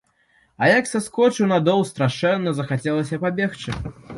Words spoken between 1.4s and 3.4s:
на дол, страшэнна захацелася